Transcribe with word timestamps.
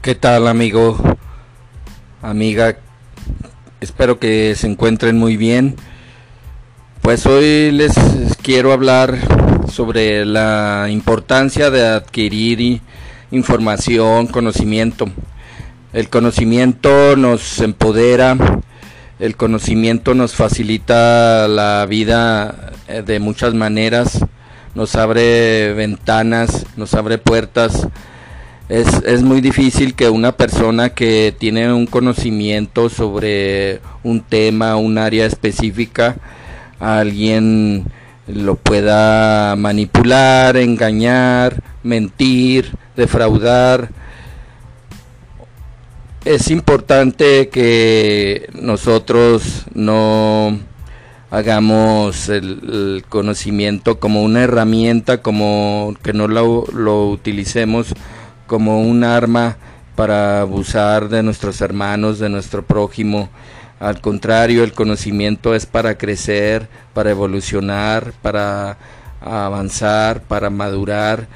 ¿Qué 0.00 0.14
tal 0.14 0.46
amigo, 0.46 0.96
amiga? 2.22 2.76
Espero 3.80 4.20
que 4.20 4.54
se 4.54 4.68
encuentren 4.68 5.18
muy 5.18 5.36
bien. 5.36 5.74
Pues 7.02 7.26
hoy 7.26 7.72
les 7.72 7.94
quiero 8.40 8.72
hablar 8.72 9.18
sobre 9.68 10.24
la 10.24 10.86
importancia 10.88 11.70
de 11.70 11.84
adquirir 11.84 12.80
información, 13.32 14.28
conocimiento. 14.28 15.06
El 15.92 16.08
conocimiento 16.08 17.16
nos 17.16 17.58
empodera, 17.58 18.36
el 19.18 19.36
conocimiento 19.36 20.14
nos 20.14 20.36
facilita 20.36 21.48
la 21.48 21.84
vida 21.86 22.72
eh, 22.86 23.02
de 23.04 23.18
muchas 23.18 23.52
maneras, 23.52 24.24
nos 24.76 24.94
abre 24.94 25.74
ventanas, 25.74 26.66
nos 26.76 26.94
abre 26.94 27.18
puertas 27.18 27.88
es, 28.68 28.86
es, 29.04 29.22
muy 29.22 29.40
difícil 29.40 29.94
que 29.94 30.10
una 30.10 30.32
persona 30.32 30.90
que 30.90 31.34
tiene 31.36 31.72
un 31.72 31.86
conocimiento 31.86 32.90
sobre 32.90 33.80
un 34.02 34.20
tema, 34.20 34.76
un 34.76 34.98
área 34.98 35.24
específica, 35.24 36.16
alguien 36.78 37.86
lo 38.26 38.56
pueda 38.56 39.56
manipular, 39.56 40.56
engañar, 40.58 41.62
mentir, 41.82 42.76
defraudar. 42.94 43.88
Es 46.26 46.50
importante 46.50 47.48
que 47.48 48.50
nosotros 48.60 49.64
no 49.72 50.58
hagamos 51.30 52.28
el, 52.28 53.02
conocimiento 53.08 53.98
como 53.98 54.22
una 54.22 54.42
herramienta, 54.42 55.22
como 55.22 55.94
que 56.02 56.12
no 56.12 56.28
lo, 56.28 56.66
lo 56.72 57.08
utilicemos 57.08 57.94
como 58.48 58.80
un 58.80 59.04
arma 59.04 59.56
para 59.94 60.40
abusar 60.40 61.08
de 61.08 61.22
nuestros 61.22 61.60
hermanos, 61.60 62.18
de 62.18 62.28
nuestro 62.28 62.64
prójimo. 62.64 63.28
Al 63.78 64.00
contrario, 64.00 64.64
el 64.64 64.72
conocimiento 64.72 65.54
es 65.54 65.66
para 65.66 65.96
crecer, 65.96 66.68
para 66.94 67.10
evolucionar, 67.10 68.12
para 68.22 68.76
avanzar, 69.20 70.22
para 70.22 70.50
madurar, 70.50 71.28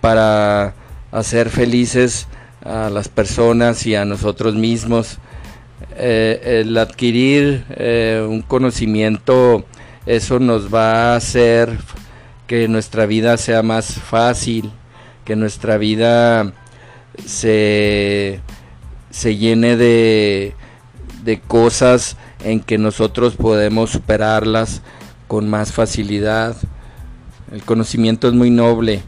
para 0.00 0.74
hacer 1.12 1.50
felices 1.50 2.26
a 2.64 2.90
las 2.90 3.08
personas 3.08 3.86
y 3.86 3.94
a 3.94 4.04
nosotros 4.04 4.54
mismos. 4.54 5.18
Eh, 5.96 6.62
el 6.64 6.76
adquirir 6.78 7.64
eh, 7.70 8.26
un 8.28 8.42
conocimiento, 8.42 9.64
eso 10.06 10.38
nos 10.38 10.72
va 10.72 11.12
a 11.12 11.16
hacer 11.16 11.78
que 12.46 12.66
nuestra 12.68 13.06
vida 13.06 13.36
sea 13.36 13.62
más 13.62 13.94
fácil, 13.94 14.72
que 15.24 15.36
nuestra 15.36 15.78
vida 15.78 16.52
se, 17.26 18.40
se 19.10 19.36
llene 19.36 19.76
de, 19.76 20.54
de 21.24 21.40
cosas 21.40 22.16
en 22.44 22.60
que 22.60 22.78
nosotros 22.78 23.36
podemos 23.36 23.90
superarlas 23.90 24.82
con 25.28 25.48
más 25.48 25.72
facilidad. 25.72 26.56
El 27.52 27.62
conocimiento 27.62 28.28
es 28.28 28.34
muy 28.34 28.50
noble. 28.50 29.02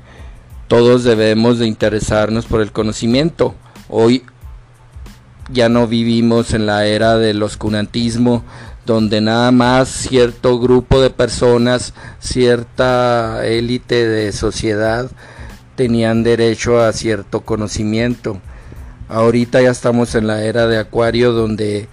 Todos 0.68 1.05
debemos 1.05 1.58
de 1.58 1.66
interesarnos 1.66 2.46
por 2.46 2.60
el 2.60 2.72
conocimiento. 2.72 3.55
Hoy 3.88 4.24
ya 5.50 5.68
no 5.68 5.86
vivimos 5.86 6.55
en 6.55 6.66
la 6.66 6.86
era 6.86 7.16
del 7.16 7.42
oscurantismo, 7.42 8.42
donde 8.86 9.20
nada 9.20 9.50
más 9.52 9.88
cierto 9.88 10.58
grupo 10.58 11.00
de 11.00 11.10
personas, 11.10 11.94
cierta 12.20 13.46
élite 13.46 14.08
de 14.08 14.33
sociedad 14.33 15.10
tenían 15.74 16.22
derecho 16.22 16.80
a 16.80 16.92
cierto 16.92 17.40
conocimiento. 17.42 18.40
Ahorita 19.08 19.60
ya 19.60 19.70
estamos 19.70 20.14
en 20.14 20.27
la 20.27 20.42
era 20.42 20.66
de 20.66 20.78
Acuario 20.78 21.33
donde 21.33 21.88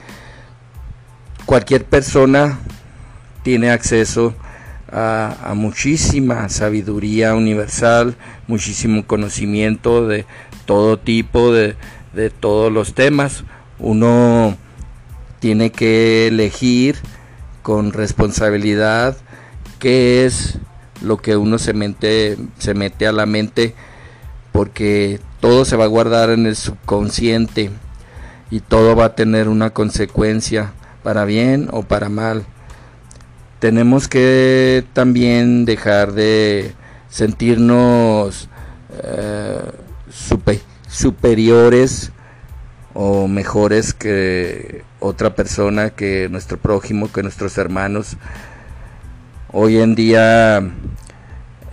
cualquier 1.46 1.86
persona 1.86 2.60
tiene 3.44 3.72
acceso 3.72 4.36
a, 4.92 5.54
muchísima 5.56 6.50
sabiduría 6.50 7.36
universal, 7.36 8.16
muchísimo 8.48 9.06
conocimiento 9.06 10.08
de 10.08 10.26
todo 10.66 10.98
tipo, 10.98 11.52
de, 11.52 11.76
de 12.14 12.30
todos 12.30 12.72
los 12.72 12.94
temas. 12.94 13.44
Uno 13.80 14.58
tiene 15.40 15.72
que 15.72 16.28
elegir 16.28 16.98
con 17.62 17.94
responsabilidad 17.94 19.18
qué 19.80 20.26
es 20.26 20.60
lo 21.02 21.18
que 21.18 21.38
uno 21.38 21.58
se, 21.58 21.74
mente, 21.74 22.38
se 22.58 22.74
mete 22.74 23.08
a 23.08 23.12
la 23.12 23.26
mente 23.26 23.76
porque 24.52 25.20
todo 25.40 25.66
se 25.66 25.76
va 25.76 25.86
a 25.86 25.88
guardar 25.88 26.30
en 26.30 26.46
el 26.46 26.56
subconsciente 26.56 27.72
y 28.52 28.60
todo 28.62 28.96
va 28.96 29.06
a 29.06 29.16
tener 29.16 29.48
una 29.48 29.70
consecuencia 29.72 30.74
para 31.04 31.26
bien 31.26 31.70
o 31.72 31.84
para 31.84 32.10
mal. 32.10 32.46
Tenemos 33.60 34.08
que 34.08 34.86
también 34.94 35.66
dejar 35.66 36.14
de 36.14 36.74
sentirnos 37.10 38.50
eh, 39.04 39.62
superiores 40.88 42.12
o 42.94 43.28
mejores 43.28 43.94
que 43.94 44.84
otra 45.00 45.36
persona, 45.36 45.90
que 45.92 46.28
nuestro 46.30 46.58
prójimo, 46.58 47.12
que 47.12 47.24
nuestros 47.24 47.58
hermanos. 47.58 48.18
Hoy 49.52 49.78
en 49.78 49.96
día 49.96 50.62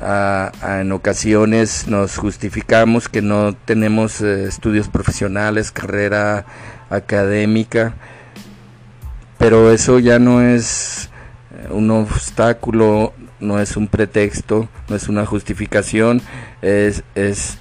en 0.00 0.92
ocasiones 0.92 1.86
nos 1.88 2.16
justificamos 2.16 3.08
que 3.08 3.22
no 3.22 3.54
tenemos 3.54 4.20
eh, 4.20 4.44
estudios 4.44 4.88
profesionales, 4.88 5.70
carrera 5.70 6.44
académica, 6.90 7.94
pero 9.38 9.72
eso 9.72 9.98
ya 9.98 10.18
no 10.18 10.42
es 10.42 11.08
eh, 11.52 11.68
un 11.70 11.90
obstáculo, 11.90 13.14
no 13.40 13.58
es 13.60 13.76
un 13.76 13.88
pretexto, 13.88 14.68
no 14.88 14.96
es 14.96 15.08
una 15.08 15.24
justificación, 15.24 16.20
es, 16.62 17.02
es 17.14 17.58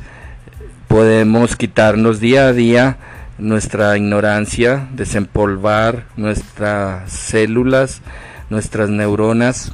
podemos 0.88 1.56
quitarnos 1.56 2.19
día 2.19 2.47
a 2.47 2.53
día 2.53 2.97
nuestra 3.38 3.97
ignorancia, 3.97 4.88
desempolvar 4.94 6.06
nuestras 6.16 7.12
células, 7.12 8.02
nuestras 8.50 8.90
neuronas 8.90 9.73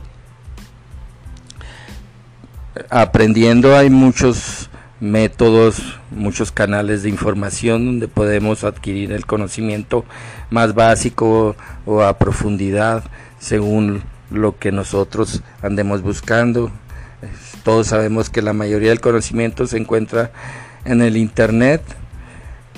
aprendiendo 2.90 3.76
hay 3.76 3.90
muchos 3.90 4.70
métodos, 5.00 6.00
muchos 6.12 6.52
canales 6.52 7.04
de 7.04 7.10
información 7.10 7.86
donde 7.86 8.08
podemos 8.08 8.64
adquirir 8.64 9.12
el 9.12 9.26
conocimiento 9.26 10.06
más 10.50 10.74
básico 10.76 11.56
o 11.86 12.04
a 12.04 12.18
profundidad 12.18 13.04
según 13.40 14.04
lo 14.30 14.58
que 14.58 14.72
nosotros 14.72 15.42
andemos 15.62 16.02
buscando. 16.02 16.72
Todos 17.64 17.88
sabemos 17.88 18.30
que 18.30 18.42
la 18.42 18.54
mayoría 18.54 18.90
del 18.90 19.02
conocimiento 19.02 19.66
se 19.66 19.78
encuentra 19.78 20.32
en 20.86 21.02
el 21.02 21.18
Internet 21.18 21.82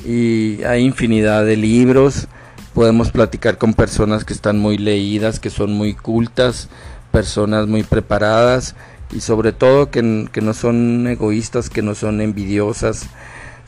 y 0.05 0.63
hay 0.63 0.83
infinidad 0.83 1.45
de 1.45 1.57
libros. 1.57 2.27
Podemos 2.73 3.11
platicar 3.11 3.57
con 3.57 3.73
personas 3.73 4.25
que 4.25 4.33
están 4.33 4.59
muy 4.59 4.77
leídas, 4.77 5.39
que 5.39 5.49
son 5.49 5.73
muy 5.73 5.93
cultas, 5.93 6.69
personas 7.11 7.67
muy 7.67 7.83
preparadas 7.83 8.75
y 9.13 9.21
sobre 9.21 9.51
todo 9.51 9.91
que, 9.91 10.01
no 10.01 10.53
son 10.53 11.07
egoístas, 11.07 11.69
que 11.69 11.81
no 11.81 11.95
son 11.95 12.21
envidiosas, 12.21 13.07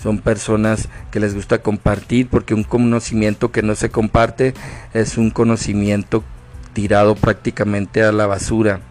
son 0.02 0.20
personas 0.20 0.90
que 1.12 1.20
les 1.20 1.36
gusta 1.36 1.60
compartir, 1.60 2.28
porque 2.28 2.54
un 2.54 2.64
conocimiento 2.64 3.52
que 3.52 3.62
no 3.62 3.76
se 3.76 3.90
comparte 3.90 4.54
es 4.94 5.18
un 5.18 5.30
conocimiento 5.30 6.24
tirado 6.74 7.16
prácticamente 7.16 8.04
a 8.04 8.12
la 8.12 8.28
basura. 8.28 8.82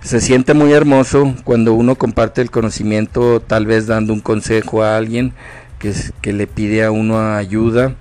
Se 0.00 0.20
siente 0.20 0.54
muy 0.54 0.72
hermoso 0.72 1.34
cuando 1.44 1.74
uno 1.74 1.96
comparte 1.96 2.40
el 2.40 2.50
conocimiento, 2.50 3.40
tal 3.40 3.66
vez 3.66 3.86
dando 3.86 4.12
un 4.12 4.20
consejo 4.20 4.82
a 4.82 4.96
alguien 4.96 5.32
que, 5.78 5.92
que 6.20 6.32
le 6.32 6.46
pide 6.46 6.84
a 6.84 6.90
uno 6.90 7.34
ayuda 7.34 7.94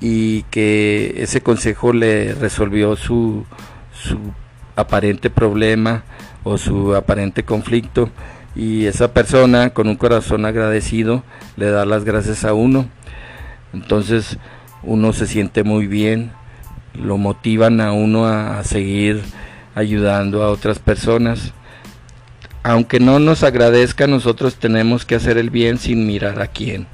y 0.00 0.42
que 0.44 1.14
ese 1.18 1.40
consejo 1.40 1.92
le 1.92 2.34
resolvió 2.34 2.96
su, 2.96 3.44
su 3.92 4.18
aparente 4.76 5.30
problema 5.30 6.04
o 6.44 6.58
su 6.58 6.94
aparente 6.94 7.44
conflicto 7.44 8.10
y 8.54 8.86
esa 8.86 9.14
persona 9.14 9.70
con 9.70 9.88
un 9.88 9.96
corazón 9.96 10.44
agradecido 10.44 11.22
le 11.56 11.70
da 11.70 11.86
las 11.86 12.04
gracias 12.04 12.44
a 12.44 12.54
uno. 12.54 12.86
Entonces 13.72 14.38
uno 14.82 15.12
se 15.12 15.26
siente 15.26 15.62
muy 15.62 15.86
bien, 15.86 16.32
lo 16.94 17.16
motivan 17.16 17.80
a 17.80 17.92
uno 17.92 18.26
a, 18.26 18.62
seguir 18.64 19.22
ayudando 19.74 20.42
a 20.42 20.50
otras 20.50 20.78
personas. 20.78 21.52
Aunque 22.62 23.00
no 23.00 23.18
nos 23.18 23.42
agradezca, 23.42 24.06
nosotros 24.06 24.56
tenemos 24.56 25.04
que 25.04 25.16
hacer 25.16 25.38
el 25.38 25.50
bien 25.50 25.78
sin 25.78 26.06
mirar 26.06 26.40
a 26.40 26.48
quién. 26.48 26.86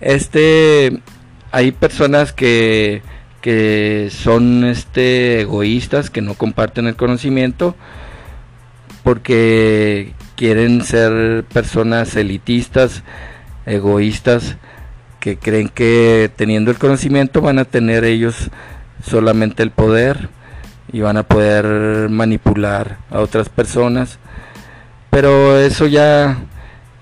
Este 0.00 1.00
hay 1.52 1.70
personas 1.70 2.32
que 2.32 3.02
que 3.42 4.08
son 4.10 4.64
este 4.64 5.42
egoístas, 5.42 6.08
que 6.08 6.22
no 6.22 6.34
comparten 6.34 6.86
el 6.86 6.96
conocimiento 6.96 7.74
porque 9.02 10.14
quieren 10.36 10.82
ser 10.82 11.44
personas 11.52 12.16
elitistas 12.16 13.02
egoístas 13.66 14.56
que 15.20 15.36
creen 15.36 15.68
que 15.68 16.30
teniendo 16.34 16.70
el 16.70 16.78
conocimiento 16.78 17.40
van 17.40 17.58
a 17.58 17.64
tener 17.64 18.04
ellos 18.04 18.50
solamente 19.04 19.62
el 19.62 19.70
poder 19.70 20.30
y 20.92 21.00
van 21.00 21.16
a 21.16 21.22
poder 21.22 22.08
manipular 22.10 22.98
a 23.10 23.20
otras 23.20 23.48
personas. 23.48 24.18
Pero 25.10 25.58
eso 25.58 25.86
ya 25.86 26.38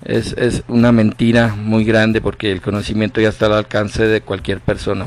es, 0.04 0.32
es, 0.38 0.62
una 0.68 0.92
mentira 0.92 1.54
muy 1.54 1.84
grande 1.84 2.20
porque 2.20 2.50
el 2.52 2.62
conocimiento 2.62 3.20
ya 3.20 3.28
está 3.28 3.46
al 3.46 3.52
alcance 3.54 4.06
de 4.06 4.22
cualquier 4.22 4.60
persona. 4.60 5.04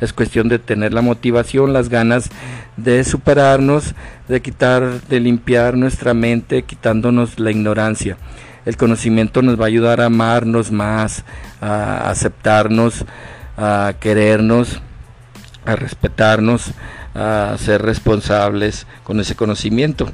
Es 0.00 0.12
cuestión 0.12 0.48
de 0.48 0.58
tener 0.58 0.92
la 0.92 1.02
motivación, 1.02 1.72
las 1.72 1.88
ganas 1.88 2.30
de 2.76 3.04
superarnos, 3.04 3.94
de 4.28 4.42
quitar, 4.42 5.00
de 5.02 5.20
limpiar 5.20 5.76
nuestra 5.76 6.14
mente, 6.14 6.62
quitándonos 6.62 7.38
la 7.38 7.50
ignorancia. 7.50 8.16
El 8.66 8.76
conocimiento 8.76 9.42
nos 9.42 9.60
va 9.60 9.64
a 9.64 9.68
ayudar 9.68 10.00
a 10.00 10.06
amarnos 10.06 10.72
más, 10.72 11.24
a 11.60 12.10
aceptarnos, 12.10 13.04
a 13.56 13.94
querernos, 14.00 14.80
a 15.64 15.76
respetarnos, 15.76 16.72
a 17.14 17.54
ser 17.58 17.82
responsables 17.82 18.86
con 19.04 19.20
ese 19.20 19.36
conocimiento. 19.36 20.10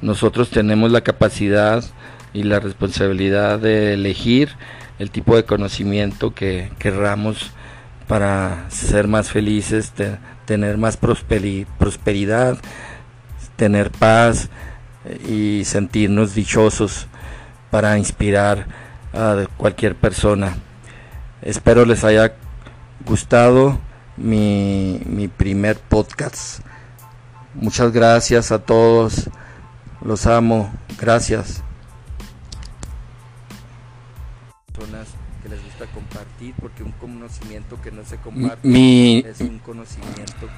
Nosotros 0.00 0.50
tenemos 0.50 0.90
la 0.90 1.00
capacidad 1.00 1.84
y 2.32 2.42
la 2.42 2.60
responsabilidad 2.60 3.58
de 3.58 3.94
elegir 3.94 4.50
el 4.98 5.10
tipo 5.10 5.36
de 5.36 5.44
conocimiento 5.44 6.34
que 6.34 6.70
querramos 6.78 7.50
para 8.08 8.66
ser 8.70 9.08
más 9.08 9.30
felices, 9.30 9.92
tener 10.44 10.78
más 10.78 10.96
prosperidad, 10.96 12.58
tener 13.56 13.90
paz 13.90 14.48
y 15.28 15.64
sentirnos 15.64 16.34
dichosos 16.34 17.06
para 17.70 17.98
inspirar 17.98 18.66
a 19.12 19.44
cualquier 19.56 19.94
persona. 19.96 20.56
Espero 21.42 21.84
les 21.84 22.04
haya 22.04 22.34
gustado 23.04 23.78
mi, 24.16 25.00
mi 25.06 25.28
primer 25.28 25.78
podcast. 25.78 26.60
Muchas 27.54 27.92
gracias 27.92 28.52
a 28.52 28.58
todos. 28.58 29.28
Los 30.02 30.26
amo. 30.26 30.72
Gracias. 30.98 31.65
Que 35.46 35.54
les 35.54 35.64
gusta 35.64 35.86
compartir 35.86 36.54
porque 36.60 36.82
un 36.82 36.92
conocimiento 36.92 37.80
que 37.80 37.92
no 37.92 38.04
se 38.04 38.18
comparte 38.18 38.66
mi, 38.66 39.18
es 39.18 39.40
un 39.40 39.58
conocimiento. 39.60 40.48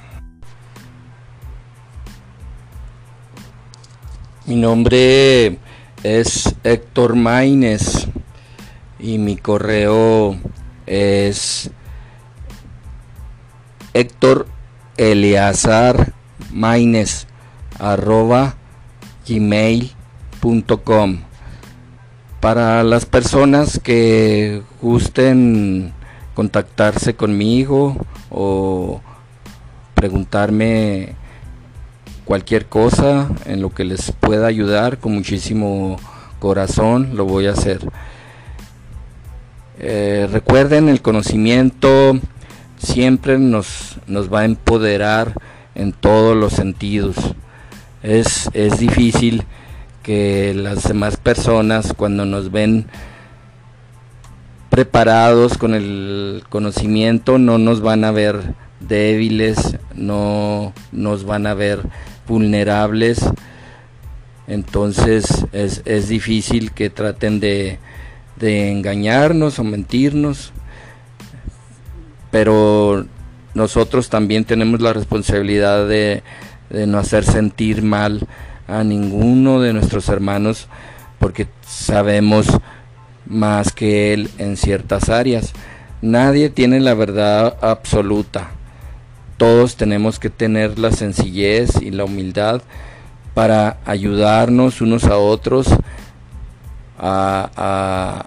Mi 4.45 4.55
nombre 4.55 5.59
es 6.01 6.55
Héctor 6.63 7.15
Maines 7.15 8.07
y 8.99 9.19
mi 9.19 9.37
correo 9.37 10.37
es 10.87 11.69
Héctor 13.93 14.47
Eleazar 14.97 16.13
Maines 16.51 17.27
arroba 17.77 18.55
gmail.com 19.27 21.28
para 22.39 22.83
las 22.83 23.05
personas 23.05 23.79
que 23.79 24.61
gusten 24.81 25.93
contactarse 26.33 27.15
conmigo 27.15 27.97
o 28.29 29.01
preguntarme 29.93 31.15
cualquier 32.23 32.67
cosa 32.67 33.27
en 33.45 33.61
lo 33.61 33.73
que 33.73 33.83
les 33.83 34.11
pueda 34.11 34.47
ayudar 34.47 34.99
con 34.99 35.13
muchísimo 35.13 35.97
corazón 36.39 37.11
lo 37.15 37.25
voy 37.25 37.47
a 37.47 37.51
hacer. 37.51 37.81
Eh, 39.79 40.27
recuerden 40.31 40.89
el 40.89 41.01
conocimiento 41.01 42.19
siempre 42.77 43.37
nos, 43.37 43.97
nos 44.07 44.33
va 44.33 44.41
a 44.41 44.45
empoderar 44.45 45.33
en 45.75 45.91
todos 45.91 46.35
los 46.35 46.53
sentidos. 46.53 47.15
Es, 48.01 48.49
es 48.53 48.79
difícil 48.79 49.43
que 50.03 50.53
las 50.53 50.87
demás 50.87 51.17
personas 51.17 51.93
cuando 51.93 52.25
nos 52.25 52.51
ven 52.51 52.87
preparados 54.69 55.57
con 55.57 55.73
el 55.73 56.43
conocimiento 56.49 57.37
no 57.37 57.57
nos 57.57 57.81
van 57.81 58.03
a 58.05 58.11
ver 58.11 58.53
débiles, 58.79 59.77
no 59.95 60.73
nos 60.91 61.25
van 61.25 61.47
a 61.47 61.53
ver 61.53 61.81
vulnerables. 62.27 63.19
Entonces 64.47 65.45
es, 65.51 65.81
es 65.85 66.07
difícil 66.07 66.71
que 66.71 66.89
traten 66.89 67.39
de, 67.39 67.79
de 68.37 68.71
engañarnos 68.71 69.59
o 69.59 69.63
mentirnos. 69.63 70.53
Pero 72.31 73.05
nosotros 73.53 74.09
también 74.09 74.45
tenemos 74.45 74.81
la 74.81 74.93
responsabilidad 74.93 75.87
de, 75.87 76.23
de 76.69 76.87
no 76.87 76.99
hacer 76.99 77.25
sentir 77.25 77.81
mal 77.81 78.27
a 78.69 78.83
ninguno 78.83 79.59
de 79.59 79.73
nuestros 79.73 80.09
hermanos 80.09 80.67
porque 81.19 81.47
sabemos 81.65 82.47
más 83.25 83.71
que 83.73 84.13
él 84.13 84.29
en 84.37 84.57
ciertas 84.57 85.09
áreas. 85.09 85.53
Nadie 86.01 86.49
tiene 86.49 86.79
la 86.79 86.93
verdad 86.93 87.57
absoluta. 87.61 88.51
Todos 89.37 89.75
tenemos 89.75 90.19
que 90.19 90.29
tener 90.29 90.79
la 90.79 90.91
sencillez 90.91 91.81
y 91.81 91.91
la 91.91 92.05
humildad 92.05 92.61
para 93.33 93.77
ayudarnos 93.85 94.81
unos 94.81 95.05
a 95.05 95.17
otros 95.17 95.67
a, 96.97 98.25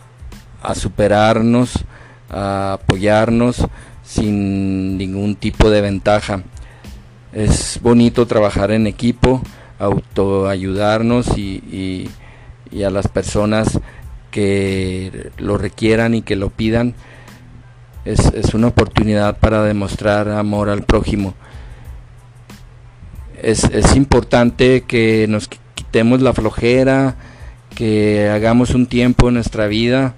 a 0.63 0.75
superarnos, 0.75 1.85
a 2.31 2.75
apoyarnos 2.75 3.67
sin 4.05 4.97
ningún 4.97 5.37
tipo 5.37 5.71
de 5.71 5.81
ventaja. 5.81 6.43
Es 7.33 7.79
bonito 7.83 8.27
trabajar 8.27 8.71
en 8.71 8.87
equipo 8.87 9.43
autoayudarnos 9.83 11.37
y, 11.37 12.09
a 12.85 12.91
las 12.91 13.09
personas 13.09 13.81
que 14.31 15.31
lo 15.37 15.59
requieran 15.59 16.15
y 16.15 16.23
que 16.23 16.37
lo 16.37 16.51
pidan. 16.51 16.95
Es, 18.05 18.33
es, 18.35 18.55
una 18.55 18.69
oportunidad 18.69 19.39
para 19.39 19.63
demostrar 19.63 20.29
amor 20.29 20.71
al 20.71 20.83
prójimo. 20.83 21.35
Es, 23.43 23.65
es 23.65 23.95
importante 23.95 24.83
que 24.83 25.27
nos 25.29 25.49
quitemos 25.75 26.23
la 26.23 26.33
flojera, 26.33 27.17
que 27.75 28.31
hagamos 28.31 28.71
un 28.71 28.87
tiempo 28.87 29.29
en 29.29 29.35
nuestra 29.35 29.67
vida 29.67 30.15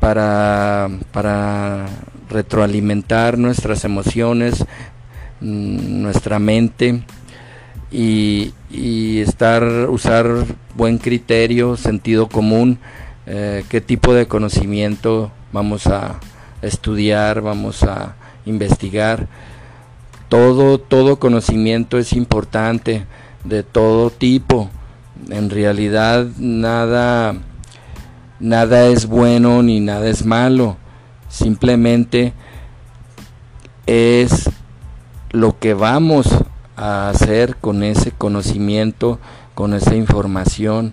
para, 0.00 0.88
para 1.12 1.86
retroalimentar 2.30 3.38
nuestras 3.38 3.84
emociones, 3.84 4.64
mm, 5.40 6.02
nuestra 6.02 6.38
mente 6.38 7.02
y, 7.90 8.52
estar, 9.20 9.64
usar 9.88 10.26
buen 10.74 10.98
criterio, 10.98 11.76
sentido 11.76 12.28
común, 12.28 12.78
eh, 13.26 13.64
qué 13.68 13.80
tipo 13.80 14.14
de 14.14 14.26
conocimiento 14.26 15.30
vamos 15.52 15.86
a 15.86 16.20
estudiar, 16.62 17.40
vamos 17.40 17.82
a 17.82 18.16
investigar. 18.44 19.28
Todo, 20.28 20.78
todo 20.78 21.18
conocimiento 21.18 21.98
es 21.98 22.12
importante, 22.12 23.04
de 23.44 23.62
todo 23.62 24.10
tipo. 24.10 24.70
En 25.30 25.50
realidad 25.50 26.26
nada, 26.38 27.34
nada 28.40 28.86
es 28.86 29.06
bueno 29.06 29.62
ni 29.62 29.80
nada 29.80 30.08
es 30.08 30.24
malo. 30.24 30.76
Simplemente 31.28 32.32
es 33.86 34.50
lo 35.30 35.58
que 35.58 35.74
vamos 35.74 36.28
a 36.76 37.08
hacer 37.08 37.56
con 37.56 37.82
ese 37.82 38.12
conocimiento, 38.12 39.18
con 39.54 39.74
esa 39.74 39.94
información, 39.94 40.92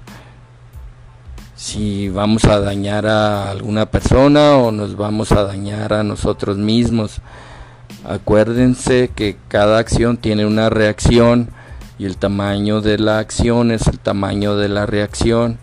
si 1.56 2.10
vamos 2.10 2.46
a 2.46 2.60
dañar 2.60 3.06
a 3.06 3.50
alguna 3.50 3.86
persona 3.86 4.58
o 4.58 4.72
nos 4.72 4.98
vamos 4.98 5.32
a 5.32 5.44
dañar 5.44 5.94
a 5.94 6.04
nosotros 6.04 6.58
mismos. 6.58 7.22
Acuérdense 8.04 9.12
que 9.16 9.38
cada 9.48 9.78
acción 9.78 10.18
tiene 10.18 10.46
una 10.46 10.70
reacción 10.70 11.50
y 11.98 12.06
el 12.06 12.18
tamaño 12.18 12.82
de 12.82 12.98
la 12.98 13.20
acción 13.20 13.72
es 13.72 13.88
el 13.88 14.00
tamaño 14.00 14.58
de 14.58 14.68
la 14.68 14.86
reacción. 14.86 15.58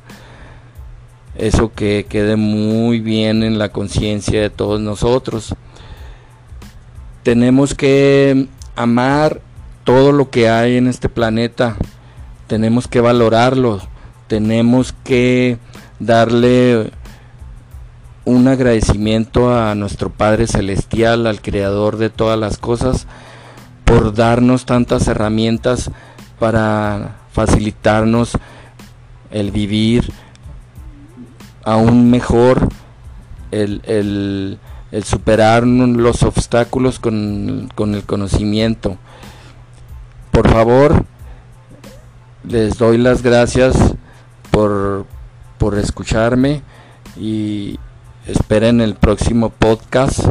Eso 1.37 1.73
que 1.75 2.07
quede 2.09 2.37
muy 2.37 3.01
bien 3.01 3.43
en 3.43 3.59
la 3.59 3.69
conciencia 3.69 4.41
de 4.41 4.51
todos 4.51 4.81
nosotros. 4.81 5.55
Tenemos 7.25 7.75
que 7.75 8.49
amar 8.75 9.43
todo 9.91 10.13
lo 10.13 10.31
que 10.31 10.49
hay 10.49 10.77
en 10.77 10.87
este 10.87 11.09
planeta. 11.09 11.75
Tenemos 12.47 12.87
que 12.87 13.01
valorarlo, 13.01 13.81
tenemos 14.29 14.95
que 15.03 15.59
darle 15.99 16.93
un 18.25 18.47
agradecimiento 18.47 19.53
a 19.53 19.75
nuestro 19.75 20.09
Padre 20.09 20.47
Celestial, 20.47 21.27
al 21.27 21.43
Creador 21.43 21.97
de 21.97 22.09
todas 22.09 22.39
las 22.39 22.57
cosas, 22.57 23.09
por 23.85 24.15
darnos 24.15 24.65
tantas 24.65 25.09
herramientas 25.09 25.91
para 26.39 27.17
facilitarnos 27.33 28.39
el 29.33 29.51
vivir 29.51 30.13
aún 31.65 32.13
mejor 32.13 32.69
el, 33.51 34.61
superar 35.03 35.67
los 35.67 36.23
obstáculos 36.23 37.01
con 37.01 37.73
el 37.77 38.05
conocimiento. 38.05 38.97
Por 40.31 40.49
favor, 40.49 41.05
les 42.45 42.79
doy 42.79 42.99
las 42.99 43.23
gracias 43.23 43.77
por, 44.51 45.07
por 45.59 45.79
escucharme 45.79 46.63
y 47.17 47.79
esperen 48.27 48.81
el 48.81 48.95
próximo 48.95 49.51
podcast 49.51 50.29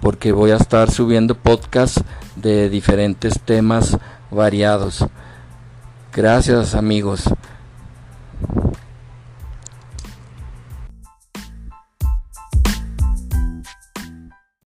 porque 0.00 0.32
voy 0.32 0.50
a 0.50 0.56
estar 0.56 0.90
subiendo 0.90 1.34
podcasts 1.34 2.02
de 2.36 2.68
diferentes 2.68 3.40
temas 3.40 3.96
variados. 4.30 5.04
Gracias 6.12 6.74
amigos. 6.74 7.24